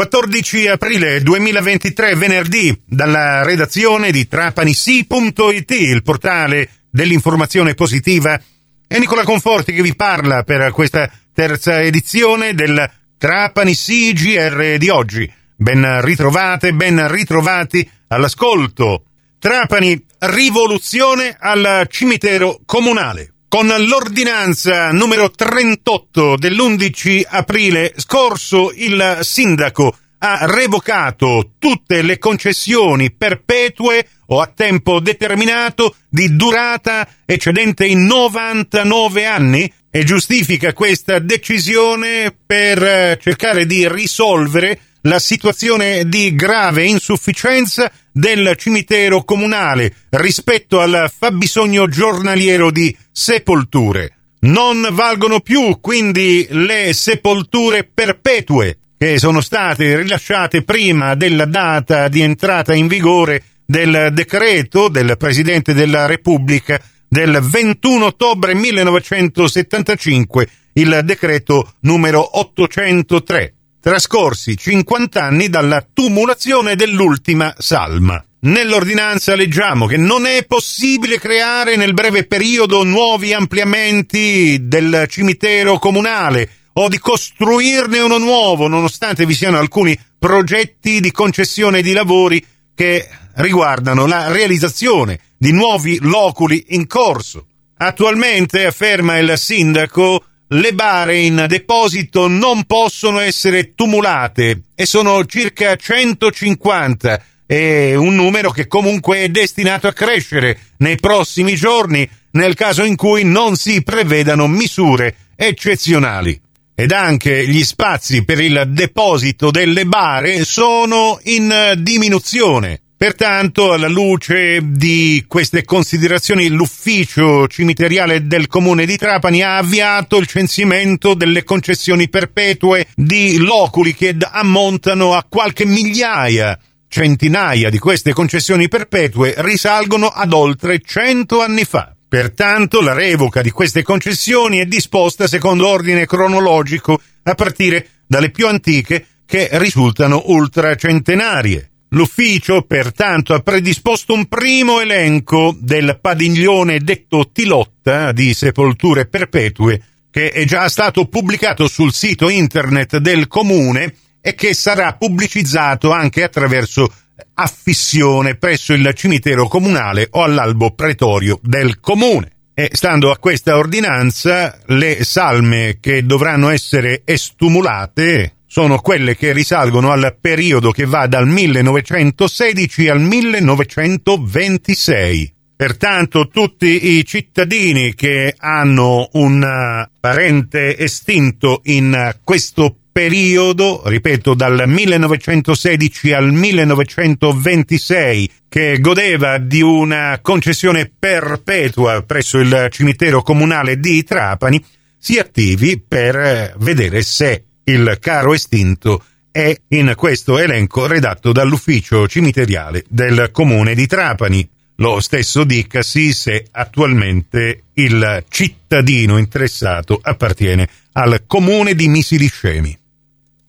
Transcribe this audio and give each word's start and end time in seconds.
14 0.00 0.66
aprile 0.68 1.20
2023, 1.20 2.14
venerdì, 2.14 2.74
dalla 2.86 3.42
redazione 3.42 4.10
di 4.10 4.26
trapanisi.it, 4.26 5.70
il 5.72 6.02
portale 6.02 6.70
dell'informazione 6.88 7.74
positiva. 7.74 8.40
È 8.86 8.98
Nicola 8.98 9.24
Conforti 9.24 9.74
che 9.74 9.82
vi 9.82 9.94
parla 9.94 10.42
per 10.42 10.72
questa 10.72 11.10
terza 11.34 11.82
edizione 11.82 12.54
del 12.54 12.90
Trapani 13.18 13.74
CGR 13.74 14.78
di 14.78 14.88
oggi. 14.88 15.30
Ben 15.54 16.00
ritrovate, 16.00 16.72
ben 16.72 17.06
ritrovati 17.06 17.86
all'ascolto. 18.08 19.04
Trapani, 19.38 20.02
rivoluzione 20.20 21.36
al 21.38 21.86
cimitero 21.90 22.58
comunale. 22.64 23.29
Con 23.50 23.66
l'ordinanza 23.66 24.92
numero 24.92 25.28
38 25.28 26.36
dell'11 26.36 27.22
aprile 27.26 27.92
scorso 27.96 28.70
il 28.72 29.18
sindaco 29.22 29.92
ha 30.18 30.46
revocato 30.46 31.54
tutte 31.58 32.02
le 32.02 32.18
concessioni 32.18 33.10
perpetue 33.10 34.06
o 34.26 34.40
a 34.40 34.46
tempo 34.46 35.00
determinato 35.00 35.96
di 36.08 36.36
durata 36.36 37.08
eccedente 37.26 37.86
i 37.86 37.96
99 37.96 39.26
anni 39.26 39.72
e 39.90 40.04
giustifica 40.04 40.72
questa 40.72 41.18
decisione 41.18 42.32
per 42.46 43.18
cercare 43.20 43.66
di 43.66 43.88
risolvere 43.88 44.78
la 45.02 45.18
situazione 45.18 46.08
di 46.08 46.34
grave 46.34 46.84
insufficienza 46.84 47.90
del 48.12 48.54
cimitero 48.56 49.24
comunale 49.24 49.94
rispetto 50.10 50.80
al 50.80 51.10
fabbisogno 51.16 51.88
giornaliero 51.88 52.70
di 52.70 52.94
sepolture. 53.10 54.16
Non 54.40 54.88
valgono 54.92 55.40
più 55.40 55.80
quindi 55.80 56.46
le 56.50 56.92
sepolture 56.92 57.84
perpetue 57.84 58.78
che 58.98 59.18
sono 59.18 59.40
state 59.40 59.96
rilasciate 59.96 60.62
prima 60.62 61.14
della 61.14 61.46
data 61.46 62.08
di 62.08 62.20
entrata 62.20 62.74
in 62.74 62.86
vigore 62.86 63.42
del 63.64 64.10
decreto 64.12 64.88
del 64.88 65.16
Presidente 65.16 65.72
della 65.72 66.06
Repubblica 66.06 66.80
del 67.08 67.38
21 67.40 68.06
ottobre 68.06 68.54
1975, 68.54 70.48
il 70.74 71.00
decreto 71.04 71.74
numero 71.80 72.38
803 72.38 73.54
trascorsi 73.80 74.56
50 74.56 75.22
anni 75.22 75.48
dalla 75.48 75.84
tumulazione 75.92 76.76
dell'ultima 76.76 77.54
salma. 77.58 78.22
Nell'ordinanza 78.42 79.34
leggiamo 79.34 79.86
che 79.86 79.96
non 79.96 80.24
è 80.24 80.44
possibile 80.46 81.18
creare 81.18 81.76
nel 81.76 81.92
breve 81.92 82.26
periodo 82.26 82.84
nuovi 82.84 83.32
ampliamenti 83.34 84.58
del 84.62 85.06
cimitero 85.08 85.78
comunale 85.78 86.48
o 86.74 86.88
di 86.88 86.98
costruirne 86.98 88.00
uno 88.00 88.18
nuovo, 88.18 88.66
nonostante 88.66 89.26
vi 89.26 89.34
siano 89.34 89.58
alcuni 89.58 89.98
progetti 90.18 91.00
di 91.00 91.10
concessione 91.10 91.82
di 91.82 91.92
lavori 91.92 92.44
che 92.74 93.06
riguardano 93.34 94.06
la 94.06 94.30
realizzazione 94.32 95.20
di 95.36 95.52
nuovi 95.52 95.98
loculi 96.00 96.66
in 96.68 96.86
corso. 96.86 97.46
Attualmente, 97.76 98.66
afferma 98.66 99.18
il 99.18 99.34
sindaco, 99.36 100.24
le 100.52 100.72
bare 100.74 101.18
in 101.18 101.44
deposito 101.48 102.26
non 102.26 102.64
possono 102.64 103.20
essere 103.20 103.74
tumulate 103.74 104.62
e 104.74 104.84
sono 104.84 105.24
circa 105.24 105.76
150 105.76 107.22
è 107.46 107.94
un 107.94 108.16
numero 108.16 108.50
che 108.50 108.66
comunque 108.66 109.18
è 109.18 109.28
destinato 109.28 109.86
a 109.86 109.92
crescere 109.92 110.58
nei 110.78 110.96
prossimi 110.96 111.54
giorni 111.54 112.08
nel 112.32 112.54
caso 112.54 112.82
in 112.82 112.96
cui 112.96 113.24
non 113.24 113.54
si 113.56 113.82
prevedano 113.82 114.48
misure 114.48 115.14
eccezionali. 115.36 116.40
Ed 116.74 116.92
anche 116.92 117.46
gli 117.46 117.62
spazi 117.62 118.24
per 118.24 118.40
il 118.40 118.64
deposito 118.68 119.50
delle 119.50 119.84
bare 119.84 120.44
sono 120.44 121.18
in 121.24 121.74
diminuzione. 121.78 122.80
Pertanto, 123.02 123.72
alla 123.72 123.88
luce 123.88 124.60
di 124.62 125.24
queste 125.26 125.64
considerazioni, 125.64 126.48
l'ufficio 126.48 127.48
cimiteriale 127.48 128.26
del 128.26 128.46
comune 128.46 128.84
di 128.84 128.98
Trapani 128.98 129.42
ha 129.42 129.56
avviato 129.56 130.18
il 130.18 130.26
censimento 130.26 131.14
delle 131.14 131.42
concessioni 131.42 132.10
perpetue 132.10 132.88
di 132.94 133.38
loculi 133.38 133.94
che 133.94 134.14
ammontano 134.20 135.14
a 135.14 135.24
qualche 135.26 135.64
migliaia. 135.64 136.58
Centinaia 136.88 137.70
di 137.70 137.78
queste 137.78 138.12
concessioni 138.12 138.68
perpetue 138.68 139.32
risalgono 139.38 140.08
ad 140.08 140.34
oltre 140.34 140.82
cento 140.84 141.40
anni 141.40 141.64
fa. 141.64 141.94
Pertanto 142.06 142.82
la 142.82 142.92
revoca 142.92 143.40
di 143.40 143.50
queste 143.50 143.82
concessioni 143.82 144.58
è 144.58 144.66
disposta 144.66 145.26
secondo 145.26 145.66
ordine 145.66 146.04
cronologico 146.04 147.00
a 147.22 147.34
partire 147.34 148.02
dalle 148.06 148.30
più 148.30 148.46
antiche 148.46 149.06
che 149.24 149.48
risultano 149.52 150.24
ultracentenarie. 150.26 151.69
L'ufficio, 151.92 152.62
pertanto, 152.62 153.34
ha 153.34 153.40
predisposto 153.40 154.14
un 154.14 154.26
primo 154.26 154.80
elenco 154.80 155.56
del 155.58 155.98
padiglione 156.00 156.78
detto 156.78 157.30
Tilotta 157.32 158.12
di 158.12 158.32
sepolture 158.32 159.06
perpetue, 159.06 159.82
che 160.08 160.30
è 160.30 160.44
già 160.44 160.68
stato 160.68 161.06
pubblicato 161.06 161.66
sul 161.66 161.92
sito 161.92 162.28
internet 162.28 162.98
del 162.98 163.26
comune 163.26 163.94
e 164.20 164.36
che 164.36 164.54
sarà 164.54 164.94
pubblicizzato 164.94 165.90
anche 165.90 166.22
attraverso 166.22 166.92
affissione 167.34 168.36
presso 168.36 168.72
il 168.72 168.92
cimitero 168.94 169.48
comunale 169.48 170.06
o 170.10 170.22
all'albo 170.22 170.72
pretorio 170.72 171.40
del 171.42 171.80
comune. 171.80 172.30
E 172.54 172.70
stando 172.72 173.10
a 173.10 173.18
questa 173.18 173.56
ordinanza, 173.56 174.58
le 174.66 175.02
salme 175.02 175.78
che 175.80 176.06
dovranno 176.06 176.50
essere 176.50 177.02
estumulate 177.04 178.34
sono 178.52 178.80
quelle 178.80 179.14
che 179.14 179.32
risalgono 179.32 179.92
al 179.92 180.16
periodo 180.20 180.72
che 180.72 180.84
va 180.84 181.06
dal 181.06 181.28
1916 181.28 182.88
al 182.88 183.00
1926. 183.00 185.34
Pertanto 185.54 186.26
tutti 186.26 186.96
i 186.96 187.04
cittadini 187.04 187.94
che 187.94 188.34
hanno 188.36 189.08
un 189.12 189.86
parente 190.00 190.76
estinto 190.76 191.60
in 191.66 192.16
questo 192.24 192.74
periodo, 192.90 193.82
ripeto, 193.84 194.34
dal 194.34 194.64
1916 194.66 196.12
al 196.12 196.32
1926, 196.32 198.30
che 198.48 198.80
godeva 198.80 199.38
di 199.38 199.62
una 199.62 200.18
concessione 200.20 200.90
perpetua 200.98 202.02
presso 202.02 202.38
il 202.38 202.66
cimitero 202.72 203.22
comunale 203.22 203.78
di 203.78 204.02
Trapani, 204.02 204.60
si 204.98 205.18
attivi 205.18 205.80
per 205.80 206.56
vedere 206.58 207.02
se 207.02 207.44
il 207.70 207.98
caro 208.00 208.34
estinto 208.34 209.02
è 209.30 209.56
in 209.68 209.94
questo 209.96 210.38
elenco 210.38 210.86
redatto 210.86 211.32
dall'ufficio 211.32 212.08
cimiteriale 212.08 212.84
del 212.88 213.30
comune 213.32 213.74
di 213.74 213.86
Trapani. 213.86 214.48
Lo 214.76 215.00
stesso 215.00 215.44
dicasi 215.44 216.12
se 216.12 216.46
attualmente 216.50 217.64
il 217.74 218.24
cittadino 218.28 219.18
interessato 219.18 219.98
appartiene 220.02 220.68
al 220.92 221.24
comune 221.26 221.74
di 221.74 221.88
Misiliscemi. 221.88 222.78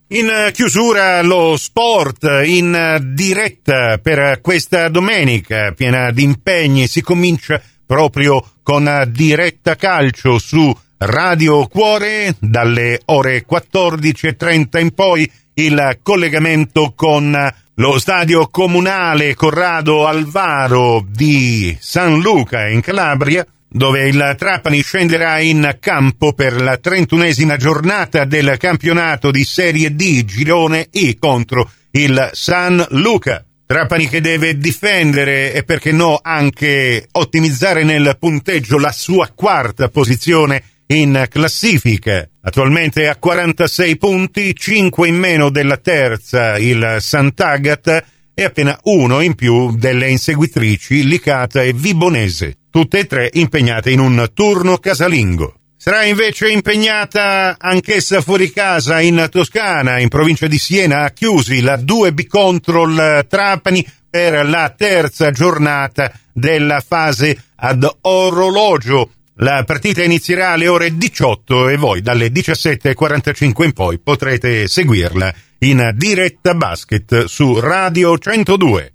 In 0.08 0.50
chiusura 0.52 1.22
lo 1.22 1.56
sport 1.56 2.42
in 2.44 3.00
diretta 3.14 3.96
per 3.96 4.40
questa 4.42 4.88
domenica 4.88 5.72
piena 5.72 6.10
di 6.12 6.22
impegni 6.22 6.86
si 6.86 7.00
comincia 7.00 7.60
proprio 7.86 8.44
con 8.62 9.08
diretta 9.08 9.74
calcio 9.74 10.38
su 10.38 10.74
Radio 11.04 11.66
Cuore 11.66 12.36
dalle 12.38 13.00
ore 13.06 13.44
14.30 13.44 14.80
in 14.80 14.94
poi 14.94 15.30
il 15.54 15.98
collegamento 16.00 16.92
con 16.94 17.36
lo 17.74 17.98
stadio 17.98 18.46
comunale 18.48 19.34
Corrado 19.34 20.06
Alvaro 20.06 21.04
di 21.08 21.76
San 21.80 22.20
Luca 22.20 22.68
in 22.68 22.80
Calabria 22.80 23.44
dove 23.68 24.06
il 24.06 24.34
Trapani 24.38 24.80
scenderà 24.82 25.40
in 25.40 25.76
campo 25.80 26.34
per 26.34 26.60
la 26.60 26.76
trentunesima 26.76 27.56
giornata 27.56 28.24
del 28.24 28.56
campionato 28.58 29.32
di 29.32 29.42
Serie 29.42 29.96
D 29.96 30.24
girone 30.24 30.86
I 30.92 31.16
contro 31.18 31.68
il 31.92 32.30
San 32.32 32.86
Luca. 32.90 33.44
Trapani 33.64 34.08
che 34.08 34.20
deve 34.20 34.58
difendere 34.58 35.54
e 35.54 35.64
perché 35.64 35.90
no 35.90 36.20
anche 36.22 37.08
ottimizzare 37.10 37.82
nel 37.84 38.16
punteggio 38.20 38.78
la 38.78 38.92
sua 38.92 39.30
quarta 39.34 39.88
posizione 39.88 40.62
in 40.92 41.26
classifica. 41.28 42.28
Attualmente 42.42 43.08
a 43.08 43.16
46 43.16 43.96
punti, 43.96 44.54
5 44.54 45.08
in 45.08 45.16
meno 45.16 45.50
della 45.50 45.76
terza, 45.76 46.58
il 46.58 46.96
Sant'Agata, 47.00 48.04
e 48.34 48.44
appena 48.44 48.78
uno 48.84 49.20
in 49.20 49.34
più 49.34 49.76
delle 49.76 50.08
inseguitrici 50.08 51.06
Licata 51.06 51.62
e 51.62 51.72
Vibonese, 51.72 52.58
tutte 52.70 53.00
e 53.00 53.06
tre 53.06 53.30
impegnate 53.32 53.90
in 53.90 54.00
un 54.00 54.30
turno 54.32 54.78
casalingo. 54.78 55.54
Sarà 55.76 56.04
invece 56.04 56.48
impegnata 56.48 57.56
anch'essa 57.58 58.20
fuori 58.20 58.52
casa 58.52 59.00
in 59.00 59.26
Toscana, 59.30 59.98
in 59.98 60.08
provincia 60.08 60.46
di 60.46 60.58
Siena, 60.58 61.02
a 61.02 61.10
Chiusi, 61.10 61.60
la 61.60 61.76
2B 61.76 62.26
contro 62.26 62.84
il 62.84 63.26
Trapani 63.28 63.84
per 64.08 64.46
la 64.46 64.72
terza 64.76 65.30
giornata 65.30 66.12
della 66.32 66.80
fase 66.86 67.36
ad 67.56 67.88
orologio 68.02 69.10
La 69.42 69.64
partita 69.64 70.04
inizierà 70.04 70.50
alle 70.50 70.68
ore 70.68 70.96
18 70.96 71.68
e 71.68 71.76
voi 71.76 72.00
dalle 72.00 72.28
17.45 72.28 73.64
in 73.64 73.72
poi 73.72 73.98
potrete 73.98 74.68
seguirla 74.68 75.34
in 75.58 75.90
diretta 75.96 76.54
basket 76.54 77.24
su 77.24 77.58
Radio 77.58 78.16
102. 78.16 78.92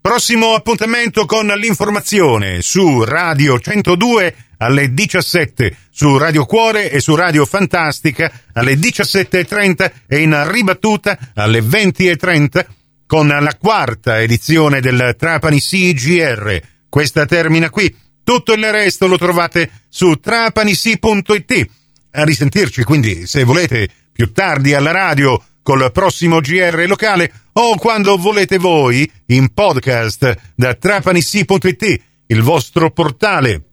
Prossimo 0.00 0.54
appuntamento 0.54 1.26
con 1.26 1.48
l'informazione 1.48 2.62
su 2.62 3.04
Radio 3.04 3.60
102 3.60 4.34
alle 4.56 4.94
17, 4.94 5.76
su 5.90 6.16
Radio 6.16 6.46
Cuore 6.46 6.90
e 6.90 6.98
su 7.00 7.14
Radio 7.14 7.44
Fantastica 7.44 8.32
alle 8.54 8.76
17.30 8.76 9.92
e 10.06 10.22
in 10.22 10.42
ribattuta 10.50 11.18
alle 11.34 11.60
20.30 11.60 12.64
con 13.04 13.26
la 13.26 13.54
quarta 13.60 14.22
edizione 14.22 14.80
del 14.80 15.14
Trapani 15.18 15.60
CGR. 15.60 16.62
Questa 16.88 17.26
termina 17.26 17.68
qui. 17.68 18.04
Tutto 18.26 18.54
il 18.54 18.72
resto 18.72 19.06
lo 19.06 19.16
trovate 19.18 19.70
su 19.88 20.14
trapanisi.it. 20.14 21.66
A 22.10 22.24
risentirci 22.24 22.82
quindi 22.82 23.24
se 23.24 23.44
volete 23.44 23.88
più 24.10 24.32
tardi 24.32 24.74
alla 24.74 24.90
radio 24.90 25.40
col 25.62 25.92
prossimo 25.92 26.40
GR 26.40 26.86
locale 26.88 27.32
o 27.52 27.76
quando 27.76 28.16
volete 28.16 28.58
voi 28.58 29.08
in 29.26 29.54
podcast 29.54 30.54
da 30.56 30.74
trapanisi.it, 30.74 32.02
il 32.26 32.42
vostro 32.42 32.90
portale 32.90 33.65